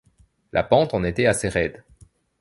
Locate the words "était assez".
1.03-1.47